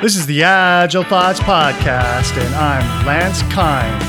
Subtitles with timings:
[0.00, 4.00] This is the Agile Thoughts Podcast, and I'm Lance Kind.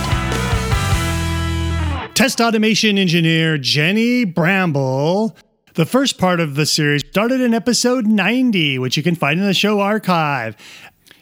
[2.16, 5.36] Test automation engineer Jenny Bramble.
[5.74, 9.48] The first part of the series started in episode 90, which you can find in
[9.48, 10.56] the show archive.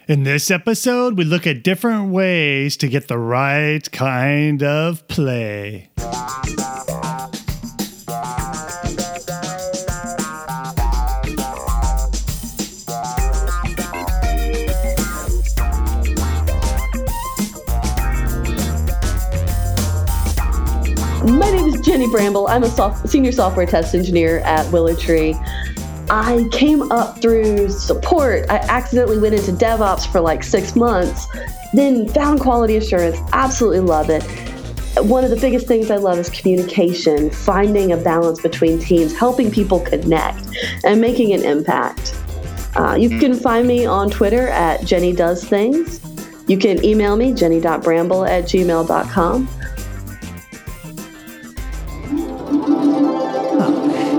[0.09, 5.91] In this episode, we look at different ways to get the right kind of play.
[21.87, 22.49] Jenny Bramble.
[22.49, 25.37] I'm a soft, senior software test engineer at WillowTree.
[26.09, 28.45] I came up through support.
[28.49, 31.27] I accidentally went into DevOps for like six months,
[31.71, 33.17] then found quality assurance.
[33.31, 34.21] Absolutely love it.
[35.05, 39.49] One of the biggest things I love is communication, finding a balance between teams, helping
[39.49, 40.45] people connect,
[40.83, 42.19] and making an impact.
[42.75, 46.01] Uh, you can find me on Twitter at Jenny Does Things.
[46.49, 49.47] You can email me, jenny.bramble at gmail.com.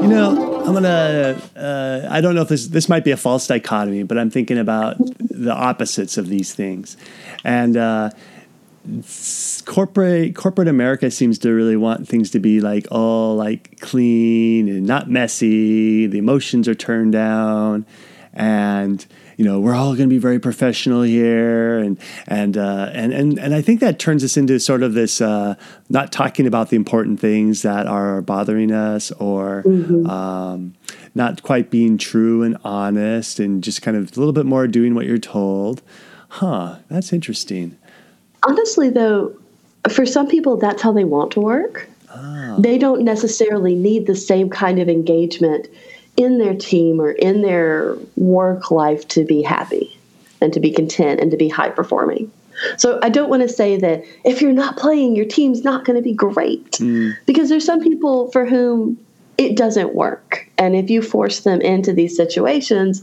[0.08, 1.38] You know, I'm gonna.
[1.54, 4.56] Uh, I don't know if this this might be a false dichotomy, but I'm thinking
[4.56, 6.96] about the opposites of these things,
[7.44, 8.08] and uh,
[9.66, 14.86] corporate corporate America seems to really want things to be like all like clean and
[14.86, 16.06] not messy.
[16.06, 17.84] The emotions are turned down,
[18.32, 19.04] and
[19.38, 23.38] you know we're all going to be very professional here, and and uh, and and
[23.38, 25.54] and I think that turns us into sort of this uh,
[25.88, 29.62] not talking about the important things that are bothering us, or
[30.06, 30.74] um,
[31.14, 34.94] not quite being true and honest, and just kind of a little bit more doing
[34.94, 35.80] what you're told.
[36.28, 36.76] Huh?
[36.88, 37.78] That's interesting.
[38.46, 39.34] honestly though
[39.90, 41.88] for some people that's how they want to work
[42.58, 45.68] they don't necessarily need the same kind of engagement
[46.18, 49.96] in their team or in their work life to be happy
[50.42, 52.30] and to be content and to be high performing.
[52.76, 55.96] So i don't want to say that if you're not playing your team's not going
[55.96, 56.72] to be great.
[56.72, 57.16] Mm.
[57.24, 58.98] Because there's some people for whom
[59.38, 60.50] it doesn't work.
[60.58, 63.02] And if you force them into these situations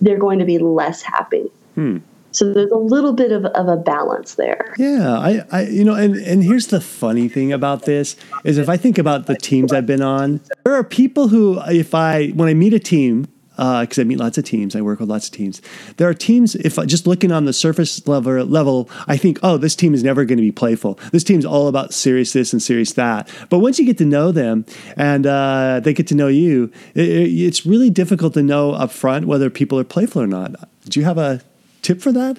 [0.00, 1.98] they're going to be less happy hmm.
[2.36, 4.74] So there's a little bit of, of a balance there.
[4.78, 8.68] Yeah, I, I, you know, and and here's the funny thing about this is if
[8.68, 12.48] I think about the teams I've been on, there are people who, if I when
[12.48, 13.26] I meet a team,
[13.56, 15.62] because I meet lots of teams, I work with lots of teams.
[15.96, 16.54] There are teams.
[16.56, 20.04] If I, just looking on the surface level, level, I think, oh, this team is
[20.04, 20.98] never going to be playful.
[21.10, 23.30] This team's all about serious this and serious that.
[23.48, 24.66] But once you get to know them
[24.98, 27.08] and uh, they get to know you, it-
[27.46, 30.50] it's really difficult to know up front whether people are playful or not.
[30.90, 31.40] Do you have a
[31.86, 32.38] tip for that?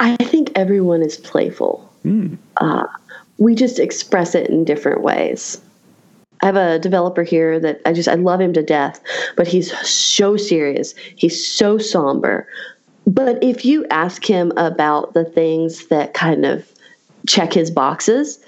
[0.00, 1.88] I think everyone is playful.
[2.56, 2.86] Uh,
[3.38, 5.60] we just express it in different ways.
[6.42, 9.00] I have a developer here that I just I love him to death,
[9.36, 10.94] but he's so serious.
[11.16, 12.48] He's so somber.
[13.06, 16.68] But if you ask him about the things that kind of
[17.26, 18.38] check his boxes,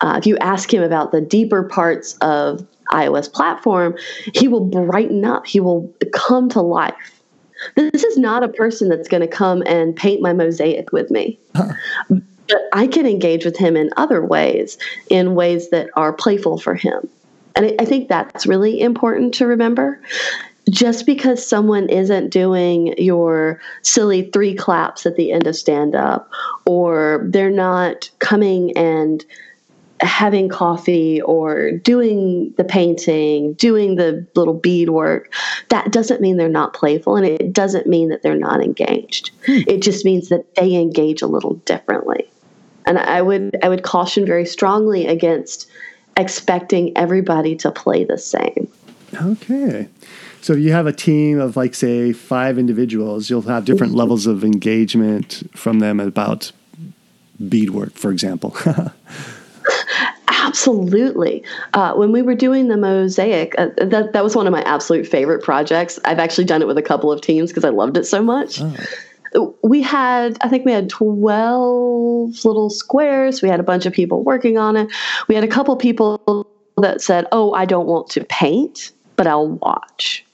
[0.00, 3.96] uh, if you ask him about the deeper parts of iOS platform,
[4.34, 5.46] he will brighten up.
[5.46, 7.22] He will come to life.
[7.76, 11.38] This is not a person that's going to come and paint my mosaic with me.
[11.52, 14.76] But I can engage with him in other ways,
[15.08, 17.08] in ways that are playful for him.
[17.56, 20.00] And I- I think that's really important to remember.
[20.70, 26.30] Just because someone isn't doing your silly three claps at the end of stand up,
[26.64, 29.24] or they're not coming and
[30.00, 35.32] having coffee or doing the painting, doing the little bead work,
[35.68, 39.30] that doesn't mean they're not playful and it doesn't mean that they're not engaged.
[39.46, 39.60] Hmm.
[39.66, 42.28] It just means that they engage a little differently.
[42.86, 45.70] And I would I would caution very strongly against
[46.16, 48.68] expecting everybody to play the same.
[49.14, 49.88] Okay.
[50.42, 54.00] So if you have a team of like say five individuals, you'll have different mm-hmm.
[54.00, 56.52] levels of engagement from them about
[57.48, 58.54] beadwork, for example.
[60.44, 61.42] Absolutely.
[61.72, 65.06] Uh, when we were doing the mosaic, uh, that that was one of my absolute
[65.06, 65.98] favorite projects.
[66.04, 68.60] I've actually done it with a couple of teams because I loved it so much.
[69.62, 73.42] We had, I think we had 12 little squares.
[73.42, 74.88] We had a bunch of people working on it.
[75.28, 76.46] We had a couple people
[76.76, 80.24] that said, Oh, I don't want to paint, but I'll watch.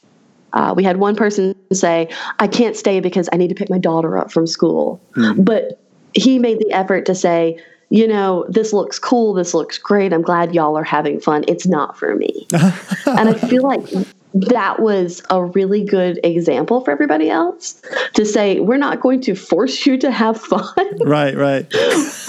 [0.53, 2.09] Uh, we had one person say,
[2.41, 5.01] I can't stay because I need to pick my daughter up from school.
[5.37, 5.81] But
[6.15, 9.35] he made the effort to say, you know, this looks cool.
[9.35, 10.13] This looks great.
[10.13, 11.45] I'm glad y'all are having fun.
[11.49, 12.47] It's not for me.
[12.53, 13.85] and I feel like
[14.33, 17.83] that was a really good example for everybody else
[18.15, 20.99] to say, we're not going to force you to have fun.
[21.05, 21.67] right, right.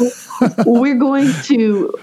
[0.65, 1.93] we're going to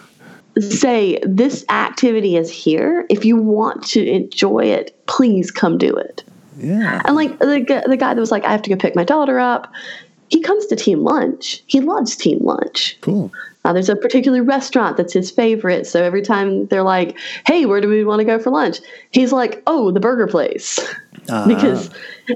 [0.61, 3.07] say, this activity is here.
[3.11, 6.23] If you want to enjoy it, please come do it.
[6.59, 7.03] Yeah.
[7.05, 9.39] And like the the guy that was like, I have to go pick my daughter
[9.39, 9.73] up.
[10.31, 11.63] He comes to team lunch.
[11.67, 12.97] He loves team lunch.
[13.01, 13.33] Cool.
[13.65, 15.87] Uh, there's a particular restaurant that's his favorite.
[15.87, 18.79] So every time they're like, "Hey, where do we want to go for lunch?"
[19.11, 20.79] He's like, "Oh, the burger place,"
[21.47, 21.91] because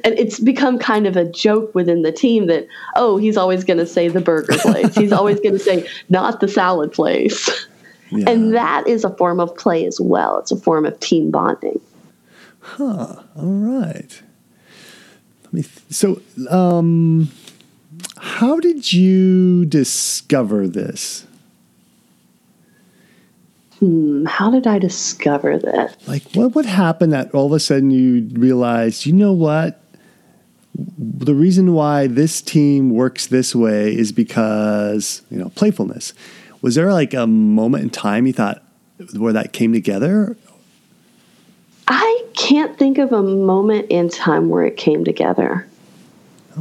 [0.05, 2.67] and it's become kind of a joke within the team that
[2.97, 4.95] oh, he's always going to say the burger place.
[4.95, 7.49] he's always going to say not the salad place,
[8.11, 8.29] Yeah.
[8.29, 10.39] and that is a form of play as well.
[10.39, 11.81] It's a form of team bonding.
[12.61, 13.23] Huh.
[13.37, 14.23] All right.
[15.45, 15.63] Let me.
[15.63, 17.31] Th- so, um,
[18.23, 21.27] how did you discover this?
[23.81, 25.97] Hmm, how did I discover that?
[26.07, 29.83] Like, what what happened that all of a sudden you realized, you know what?
[30.97, 36.15] The reason why this team works this way is because you know playfulness.
[36.61, 38.63] Was there like a moment in time you thought
[39.17, 40.37] where that came together?
[41.89, 45.67] I can't think of a moment in time where it came together.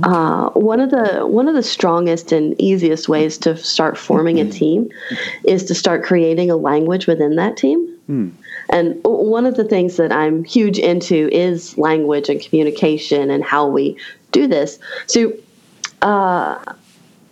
[0.03, 4.49] Uh, one of the one of the strongest and easiest ways to start forming a
[4.49, 4.89] team
[5.45, 7.87] is to start creating a language within that team.
[8.69, 13.67] And one of the things that I'm huge into is language and communication and how
[13.67, 13.97] we
[14.31, 14.79] do this.
[15.07, 15.33] So,
[16.01, 16.57] uh,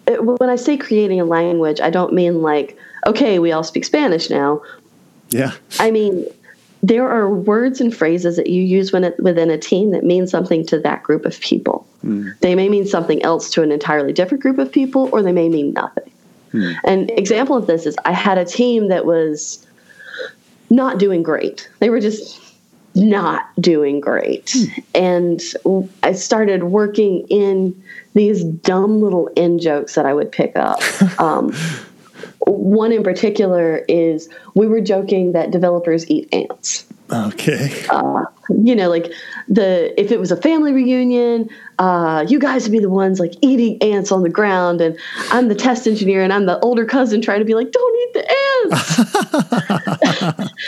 [0.08, 2.78] it- when I say creating a language, I don't mean like,
[3.08, 4.62] okay, we all speak Spanish now.
[5.30, 5.52] Yeah.
[5.80, 6.26] I mean,
[6.82, 10.28] there are words and phrases that you use when it, within a team that mean
[10.28, 11.86] something to that group of people.
[12.02, 12.30] Hmm.
[12.40, 15.50] They may mean something else to an entirely different group of people, or they may
[15.50, 16.12] mean nothing.
[16.52, 16.72] Hmm.
[16.86, 19.66] An example of this is I had a team that was
[20.70, 21.70] not doing great.
[21.80, 22.40] They were just
[22.96, 24.54] not doing great.
[24.56, 24.82] Hmm.
[24.96, 25.42] And
[26.04, 27.84] I started working in
[28.14, 30.82] these dumb little in jokes that I would pick up.
[31.20, 31.54] Um,
[32.50, 36.86] one in particular is we were joking that developers eat ants.
[37.12, 37.86] Okay.
[38.50, 39.12] You know, like
[39.48, 41.50] the if it was a family reunion,
[41.80, 44.98] uh, you guys would be the ones like eating ants on the ground, and
[45.32, 48.14] I'm the test engineer, and I'm the older cousin trying to be like, "Don't eat
[48.14, 48.32] the
[48.72, 49.00] ants."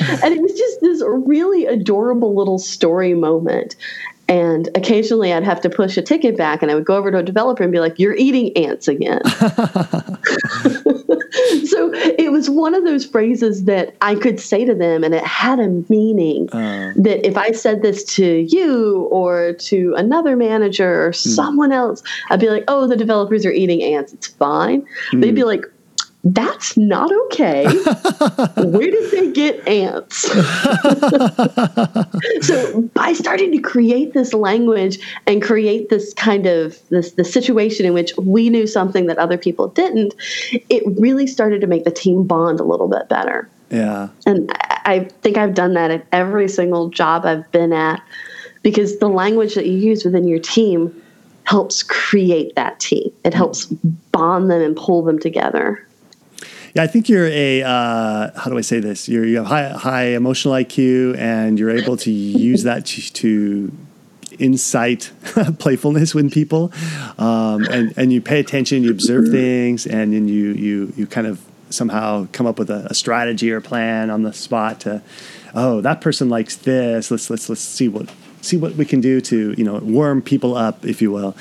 [0.24, 3.76] and it was just this really adorable little story moment.
[4.28, 7.18] And occasionally I'd have to push a ticket back and I would go over to
[7.18, 9.22] a developer and be like, You're eating ants again.
[11.66, 15.24] so it was one of those phrases that I could say to them and it
[15.24, 21.06] had a meaning Uh, that if I said this to you or to another manager
[21.06, 24.14] or someone else, I'd be like, Oh, the developers are eating ants.
[24.14, 24.86] It's fine.
[25.14, 25.66] They'd be like,
[26.24, 27.66] that's not okay.
[27.66, 30.22] Where did they get ants?
[32.48, 37.86] so by starting to create this language and create this kind of this the situation
[37.86, 40.14] in which we knew something that other people didn't,
[40.52, 43.50] it really started to make the team bond a little bit better.
[43.72, 44.10] yeah.
[44.26, 48.02] And I I think I've done that at every single job I've been at
[48.64, 51.02] because the language that you use within your team
[51.46, 53.12] helps create that team.
[53.24, 55.86] It helps bond them and pull them together.
[56.74, 59.10] Yeah, I think you're a uh, how do I say this?
[59.10, 63.72] You're you have high high emotional IQ, and you're able to use that to, to
[64.40, 65.12] incite
[65.60, 66.72] playfulness with people,
[67.18, 71.28] um, and and you pay attention, you observe things, and then you you you kind
[71.28, 75.02] of somehow come up with a, a strategy or plan on the spot to,
[75.56, 77.12] oh, that person likes this.
[77.12, 78.10] Let's let's let's see what
[78.42, 81.36] see what we can do to you know warm people up, if you will.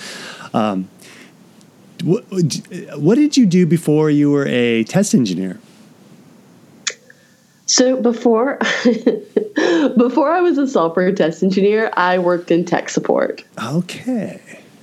[0.52, 0.88] Um,
[2.02, 2.24] what,
[2.96, 5.58] what did you do before you were a test engineer?
[7.66, 8.58] So before
[9.96, 14.40] before I was a software test engineer, I worked in tech support Okay.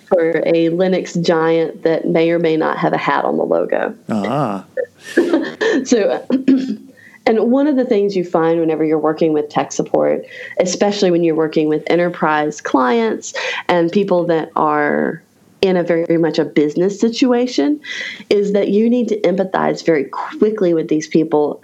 [0.07, 3.93] for a Linux giant that may or may not have a hat on the logo.
[4.09, 4.65] Ah,
[5.85, 6.25] So
[7.25, 10.25] and one of the things you find whenever you're working with tech support,
[10.61, 13.33] especially when you're working with enterprise clients
[13.67, 15.21] and people that are
[15.61, 17.79] in a very, very much a business situation,
[18.29, 21.61] is that you need to empathize very quickly with these people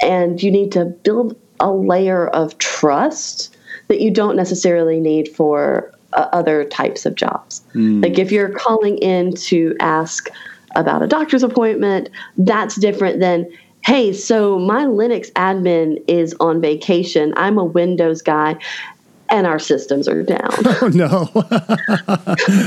[0.00, 3.56] and you need to build a layer of trust
[3.88, 7.62] that you don't necessarily need for uh, other types of jobs.
[8.02, 10.28] Like if you're calling in to ask
[10.74, 13.50] about a doctor's appointment, that's different than,
[13.84, 17.32] hey, so my Linux admin is on vacation.
[17.36, 18.56] I'm a Windows guy.
[19.28, 20.40] And our systems are down.
[20.82, 21.26] oh no.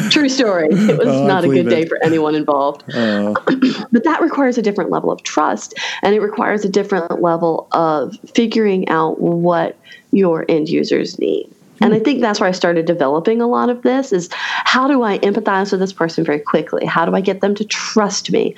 [0.09, 0.67] True story.
[0.69, 1.69] It was Oh, not a good it.
[1.69, 2.83] day for anyone involved.
[2.93, 3.35] Oh,
[3.91, 8.17] But that requires a different level of trust and it requires a different level of
[8.35, 9.77] figuring out what
[10.11, 11.49] your end users need.
[11.81, 15.01] And I think that's where I started developing a lot of this is how do
[15.03, 16.85] I empathize with this person very quickly?
[16.85, 18.53] How do I get them to trust me?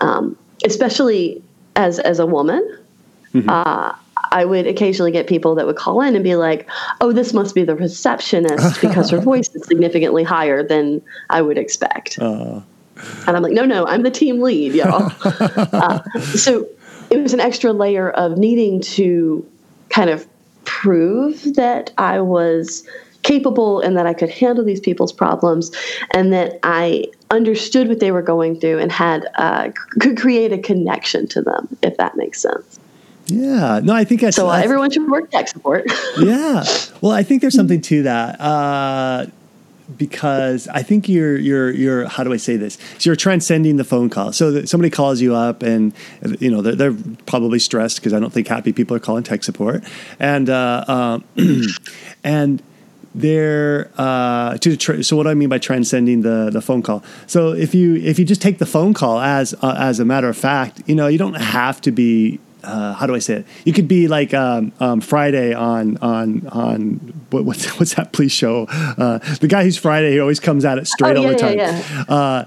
[0.00, 1.42] Um, especially
[1.76, 2.78] as as a woman,
[3.46, 3.92] uh,
[4.32, 6.68] I would occasionally get people that would call in and be like,
[7.00, 11.58] "Oh, this must be the receptionist because her voice is significantly higher than I would
[11.58, 12.60] expect." Uh,
[13.26, 16.02] And I'm like, "No, no, I'm the team lead, y'all." uh,
[16.34, 16.66] so
[17.10, 19.46] it was an extra layer of needing to
[19.90, 20.26] kind of
[20.64, 22.86] prove that I was
[23.22, 25.70] capable and that I could handle these people's problems
[26.14, 29.70] and that I understood what they were going through and had uh,
[30.00, 32.80] could create a connection to them, if that makes sense.
[33.26, 33.80] Yeah.
[33.82, 35.84] No, I think that's So uh, everyone should work tech support.
[36.18, 36.64] yeah.
[37.00, 38.40] Well, I think there's something to that.
[38.40, 39.26] Uh,
[39.96, 42.78] because I think you're you're you're how do I say this?
[42.98, 44.32] So you're transcending the phone call.
[44.32, 45.92] So that somebody calls you up and
[46.40, 49.44] you know they're, they're probably stressed because I don't think happy people are calling tech
[49.44, 49.84] support,
[50.18, 51.24] and uh, um,
[52.24, 52.62] and
[53.14, 57.02] they're uh, to tra- so what do I mean by transcending the the phone call?
[57.26, 60.28] So if you if you just take the phone call as uh, as a matter
[60.28, 63.46] of fact, you know you don't have to be uh, how do I say it?
[63.64, 66.94] You could be like um, um, Friday on on on
[67.30, 68.66] what, what's what's that police show?
[68.68, 71.38] Uh, the guy who's Friday, he always comes at it straight Oh, all yeah, the
[71.38, 71.58] time.
[71.58, 72.44] yeah, Uh,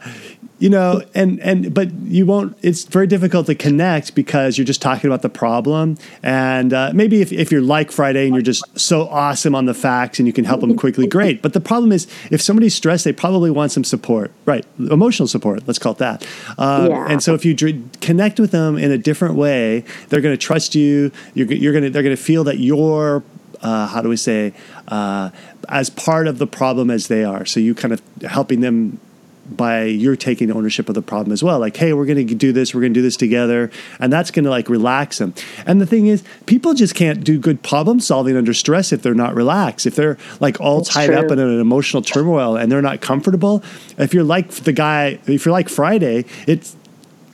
[0.57, 2.57] you know, and and but you won't.
[2.61, 5.97] It's very difficult to connect because you're just talking about the problem.
[6.23, 9.73] And uh, maybe if, if you're like Friday and you're just so awesome on the
[9.73, 11.41] facts and you can help them quickly, great.
[11.41, 14.65] But the problem is, if somebody's stressed, they probably want some support, right?
[14.79, 15.63] Emotional support.
[15.67, 16.25] Let's call it that.
[16.57, 17.07] Uh, Yeah.
[17.09, 17.55] And so if you
[18.01, 21.11] connect with them in a different way, they're going to trust you.
[21.33, 23.23] You're, you're going to they're going to feel that you're
[23.61, 24.53] uh, how do we say
[24.87, 25.29] uh,
[25.69, 27.45] as part of the problem as they are.
[27.45, 28.99] So you kind of helping them
[29.45, 31.59] by you're taking ownership of the problem as well.
[31.59, 32.73] Like, hey, we're going to do this.
[32.73, 35.33] We're going to do this together, and that's going to like relax them.
[35.65, 39.13] And the thing is, people just can't do good problem solving under stress if they're
[39.13, 39.85] not relaxed.
[39.85, 43.63] If they're like all That's tied up in an emotional turmoil and they're not comfortable.
[43.97, 46.75] If you're like the guy, if you're like Friday, it's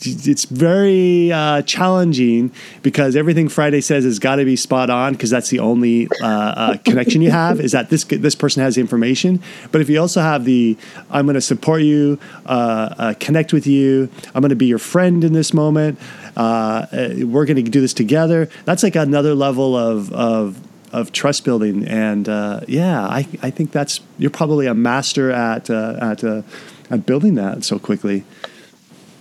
[0.04, 5.30] it's very uh, challenging because everything Friday says has got to be spot on because
[5.30, 8.82] that's the only uh, uh, connection you have is that this this person has the
[8.82, 9.42] information.
[9.72, 10.78] But if you also have the
[11.10, 14.80] I'm going to support you, uh, uh, connect with you, I'm going to be your
[14.80, 16.00] friend in this moment.
[16.36, 18.50] Uh, we're going to do this together.
[18.66, 20.60] That's like another level of of
[20.92, 22.28] of trust building, and
[22.68, 27.80] yeah, I, I think that's you're probably a master at at at building that so
[27.80, 28.26] quickly.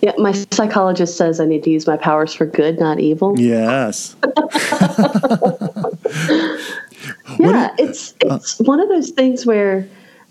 [0.00, 3.38] Yeah, my psychologist says I need to use my powers for good, not evil.
[3.38, 4.16] Yes.
[7.38, 9.87] yeah, it's it's one of those things where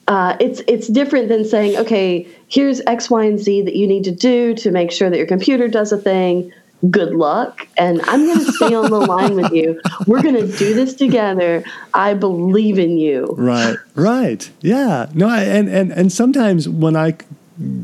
[0.07, 4.03] uh, it's it's different than saying, okay, here's X, Y, and Z that you need
[4.05, 6.51] to do to make sure that your computer does a thing.
[6.89, 9.79] Good luck, and I'm going to stay on the line with you.
[10.07, 11.63] We're going to do this together.
[11.93, 13.35] I believe in you.
[13.37, 13.75] Right.
[13.95, 14.49] Right.
[14.61, 15.09] Yeah.
[15.13, 15.27] No.
[15.27, 17.17] I, and and and sometimes when I,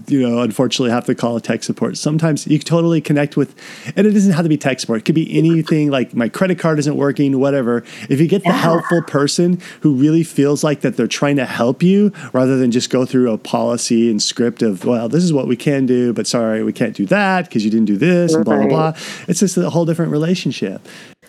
[0.08, 1.98] you know, unfortunately have to call a tech support.
[1.98, 3.56] Sometimes you totally connect with,
[3.96, 5.00] and it doesn't have to be tech support.
[5.00, 7.84] It could be anything like my credit card isn't working, whatever.
[8.10, 11.84] If you get the helpful person who really feels like that they're trying to help
[11.84, 15.48] you rather than just go through a policy and script of, well, this is what
[15.48, 18.46] we can do, but sorry, we can't do that because you didn't do this and
[18.46, 18.94] blah blah blah.
[19.28, 20.88] It's just a whole different relationship.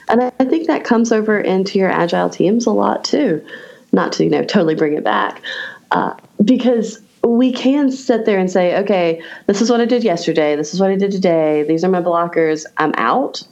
[0.08, 3.44] And I I think that comes over into your agile teams a lot too.
[3.92, 5.42] Not to you know totally bring it back,
[5.90, 10.56] uh, because we can sit there and say, okay, this is what I did yesterday.
[10.56, 11.64] This is what I did today.
[11.64, 12.64] These are my blockers.
[12.76, 13.42] I'm out.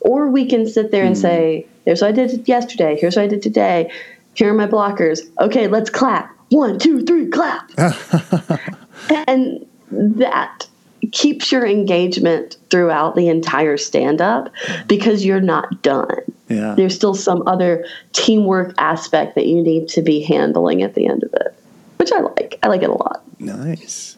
[0.00, 1.22] Or we can sit there and hmm.
[1.22, 2.96] say, here's what I did yesterday.
[2.98, 3.90] Here's what I did today.
[4.34, 5.20] Here are my blockers.
[5.40, 6.34] Okay, let's clap.
[6.48, 7.70] One, two, three, clap.
[9.26, 10.66] and that
[11.10, 14.52] keeps your engagement throughout the entire stand up
[14.86, 16.20] because you're not done.
[16.48, 16.74] Yeah.
[16.74, 21.24] There's still some other teamwork aspect that you need to be handling at the end
[21.24, 21.54] of it,
[21.98, 22.58] which I like.
[22.62, 23.21] I like it a lot.
[23.42, 24.16] Nice.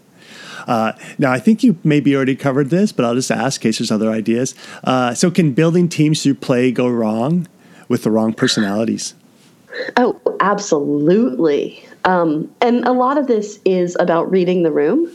[0.66, 3.78] Uh, now, I think you maybe already covered this, but I'll just ask in case
[3.78, 4.54] there's other ideas.
[4.82, 7.48] Uh, so, can building teams through play go wrong
[7.88, 9.14] with the wrong personalities?
[9.96, 11.86] Oh, absolutely.
[12.04, 15.10] Um, and a lot of this is about reading the room.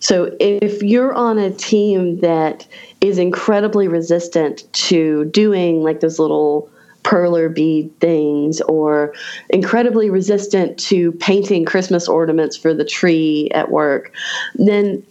[0.00, 2.66] So if you're on a team that
[3.02, 6.70] is incredibly resistant to doing like those little
[7.10, 9.12] perler bead things or
[9.48, 14.12] incredibly resistant to painting Christmas ornaments for the tree at work,
[14.54, 15.04] then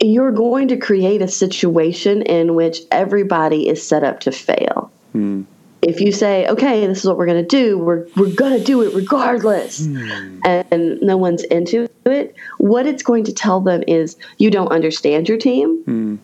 [0.00, 4.90] you're going to create a situation in which everybody is set up to fail.
[5.12, 5.42] Hmm.
[5.82, 8.64] If you say, okay, this is what we're going to do, we're, we're going to
[8.64, 10.40] do it regardless, hmm.
[10.44, 15.28] and no one's into it, what it's going to tell them is you don't understand
[15.28, 16.16] your team hmm.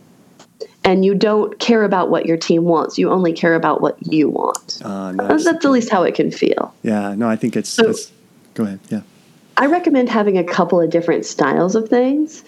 [0.84, 2.98] And you don't care about what your team wants.
[2.98, 4.80] You only care about what you want.
[4.84, 5.54] Uh, That's nice.
[5.54, 6.74] at least how it can feel.
[6.82, 7.70] Yeah, no, I think it's.
[7.70, 8.12] So- it's
[8.54, 8.80] go ahead.
[8.90, 9.00] Yeah.
[9.56, 12.42] I recommend having a couple of different styles of things.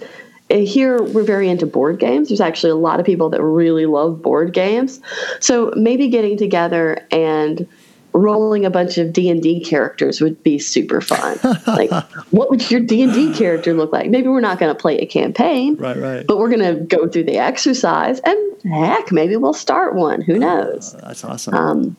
[0.50, 2.28] here we're very into board games.
[2.28, 5.00] There's actually a lot of people that really love board games.
[5.40, 7.66] So maybe getting together and
[8.16, 11.38] rolling a bunch of D&D characters would be super fun.
[11.66, 11.90] like
[12.30, 14.10] what would your D&D character look like?
[14.10, 15.76] Maybe we're not going to play a campaign.
[15.76, 16.26] Right, right.
[16.26, 20.20] But we're going to go through the exercise and heck, maybe we'll start one.
[20.20, 20.94] Who knows?
[20.94, 21.54] Uh, that's awesome.
[21.54, 21.96] Um,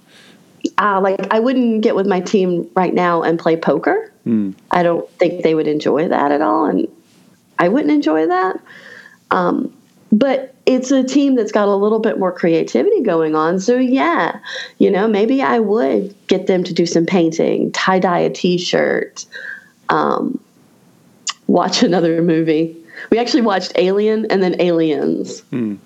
[0.78, 4.12] uh, like I wouldn't get with my team right now and play poker.
[4.26, 4.56] Mm.
[4.72, 6.88] I don't think they would enjoy that at all, and
[7.58, 8.60] I wouldn't enjoy that.
[9.32, 9.74] Um,
[10.12, 13.60] but it's a team that's got a little bit more creativity going on.
[13.60, 14.38] So yeah,
[14.80, 19.26] you know, maybe I would get them to do some painting, tie dye a T-shirt,
[19.88, 20.40] um,
[21.48, 22.76] watch another movie.
[23.10, 25.42] We actually watched Alien and then Aliens.
[25.54, 25.78] Mm.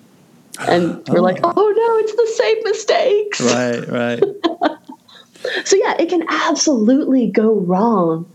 [0.58, 1.22] And we're oh.
[1.22, 3.40] like, oh no, it's the same mistakes.
[3.40, 5.64] Right, right.
[5.64, 8.28] so yeah, it can absolutely go wrong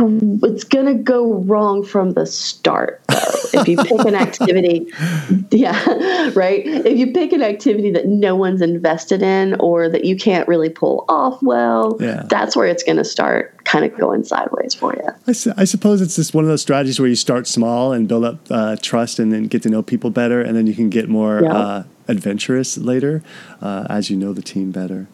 [0.00, 3.16] it's going to go wrong from the start though
[3.60, 4.86] if you pick an activity
[5.50, 10.16] yeah right if you pick an activity that no one's invested in or that you
[10.16, 12.22] can't really pull off well yeah.
[12.28, 15.64] that's where it's going to start kind of going sideways for you I, su- I,
[15.64, 18.76] suppose it's just one of those strategies where you start small and build up uh,
[18.80, 21.52] trust and then get to know people better and then you can get more yeah.
[21.52, 23.22] uh, adventurous later
[23.60, 25.08] uh, as you know the team better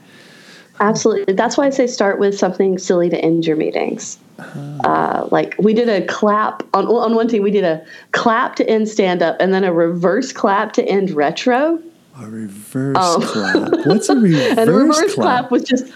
[0.80, 1.34] Absolutely.
[1.34, 4.18] That's why I say start with something silly to end your meetings.
[4.38, 7.42] Uh, like we did a clap on on one team.
[7.42, 11.12] We did a clap to end stand up, and then a reverse clap to end
[11.12, 11.80] retro.
[12.20, 13.72] A reverse um, clap.
[13.86, 14.58] What's a reverse?
[14.58, 15.48] and a reverse clap?
[15.48, 15.92] clap was just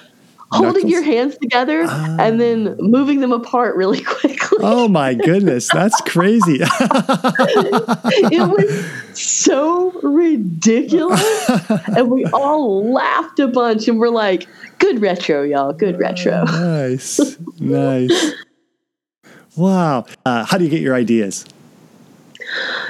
[0.51, 0.93] holding Knuckles?
[0.93, 4.59] your hands together uh, and then moving them apart really quickly.
[4.61, 6.59] Oh my goodness, that's crazy.
[6.63, 11.51] it was so ridiculous.
[11.89, 14.47] and we all laughed a bunch and we're like,
[14.79, 15.73] good retro, y'all.
[15.73, 16.33] Good retro.
[16.33, 17.39] Uh, nice.
[17.61, 18.33] nice.
[19.57, 20.07] Wow.
[20.25, 21.45] Uh, how do you get your ideas?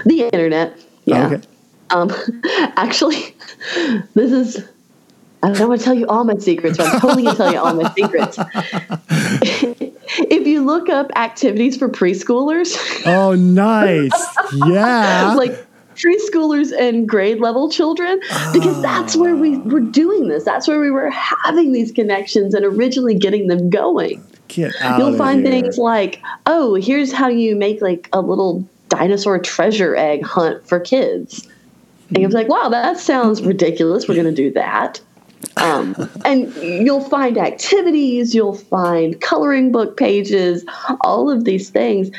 [0.05, 0.79] The internet.
[1.05, 1.27] Yeah.
[1.27, 1.43] Okay.
[1.91, 2.13] Um,
[2.77, 3.35] actually,
[4.15, 4.69] this is
[5.43, 7.53] I don't want to tell you all my secrets, but I'm totally going to tell
[7.53, 8.39] you all my secrets.
[10.31, 12.77] if you look up activities for preschoolers.
[13.07, 14.11] Oh, nice.
[14.67, 15.35] Yeah.
[15.37, 15.53] like
[15.95, 18.19] preschoolers and grade level children,
[18.53, 19.61] because that's where we ah.
[19.61, 20.45] were doing this.
[20.45, 24.25] That's where we were having these connections and originally getting them going.
[24.49, 25.51] Get out You'll find here.
[25.51, 30.81] things like, oh, here's how you make like a little dinosaur treasure egg hunt for
[30.81, 31.47] kids.
[32.09, 34.09] And you're like, wow, that sounds ridiculous.
[34.09, 35.01] We're going to do that.
[35.61, 40.65] Um, and you'll find activities, you'll find coloring book pages,
[41.03, 42.11] all of these things.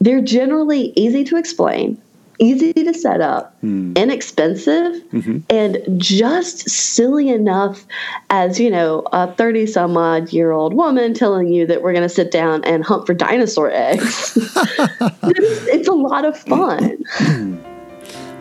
[0.00, 2.00] They're generally easy to explain,
[2.38, 3.96] easy to set up, mm.
[3.96, 5.38] inexpensive, mm-hmm.
[5.48, 7.86] and just silly enough
[8.30, 12.02] as, you know, a 30 some odd year old woman telling you that we're going
[12.02, 14.36] to sit down and hunt for dinosaur eggs.
[14.36, 14.56] it's,
[15.68, 17.04] it's a lot of fun.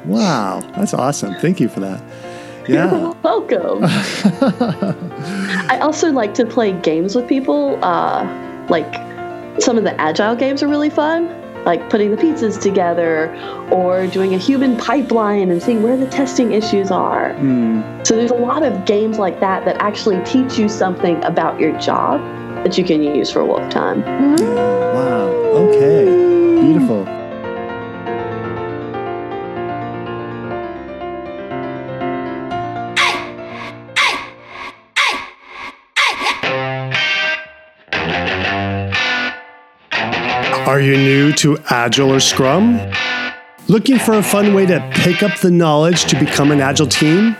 [0.05, 1.35] wow, that's awesome.
[1.35, 2.01] Thank you for that.
[2.67, 2.91] Yeah.
[2.99, 3.83] You're welcome.
[5.69, 7.83] I also like to play games with people.
[7.83, 8.25] Uh,
[8.69, 8.93] like
[9.61, 11.29] some of the agile games are really fun,
[11.65, 13.33] like putting the pizzas together
[13.71, 17.33] or doing a human pipeline and seeing where the testing issues are.
[17.33, 18.05] Mm.
[18.05, 21.77] So there's a lot of games like that that actually teach you something about your
[21.79, 22.21] job
[22.63, 24.01] that you can use for wolf time.
[24.37, 25.27] Wow.
[25.67, 26.05] Okay.
[26.61, 27.20] Beautiful.
[40.91, 42.77] Are you new to Agile or Scrum?
[43.69, 47.37] Looking for a fun way to pick up the knowledge to become an Agile team?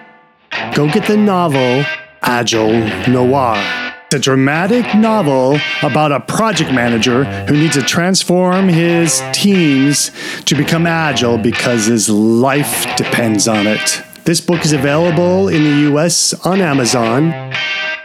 [0.74, 1.84] Go get the novel
[2.22, 2.72] Agile
[3.10, 3.58] Noir.
[4.06, 10.12] It's a dramatic novel about a project manager who needs to transform his teams
[10.46, 14.02] to become agile because his life depends on it.
[14.24, 17.34] This book is available in the US on Amazon,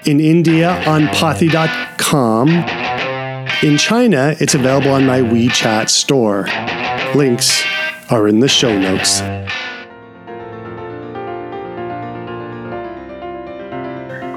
[0.07, 2.49] in India on Pothi.com,
[3.63, 6.47] in China, it's available on my WeChat store.
[7.15, 7.65] Links
[8.11, 9.23] are in the show notes.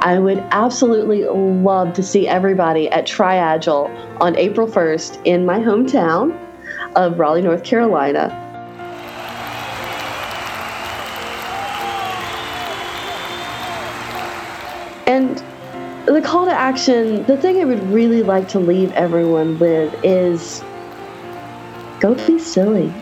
[0.01, 6.37] I would absolutely love to see everybody at TriAgile on April 1st in my hometown
[6.95, 8.48] of Raleigh, North Carolina.
[16.19, 20.61] The call to action, the thing I would really like to leave everyone with is
[22.01, 22.93] go be silly.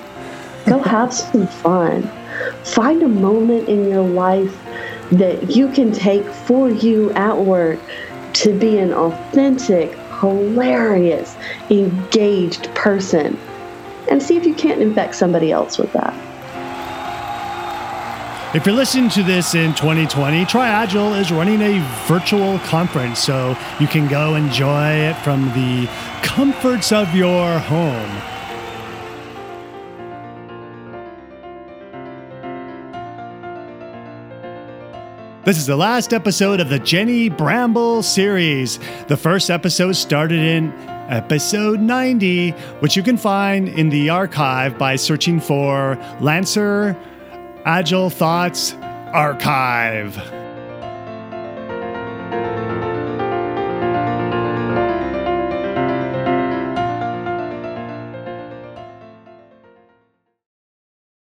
[0.68, 2.12] Go have some fun.
[2.64, 4.56] Find a moment in your life
[5.14, 7.80] that you can take for you at work
[8.34, 11.36] to be an authentic, hilarious,
[11.72, 13.40] engaged person.
[14.10, 16.14] and see if you can't infect somebody else with that.
[18.54, 23.88] If you're listening to this in 2020, TriAgile is running a virtual conference, so you
[23.88, 25.86] can go enjoy it from the
[26.24, 28.10] comforts of your home.
[35.44, 38.80] This is the last episode of the Jenny Bramble series.
[39.10, 40.72] The first episode started in
[41.10, 46.98] episode 90, which you can find in the archive by searching for Lancer
[47.68, 48.76] Agile Thoughts
[49.12, 50.16] Archive.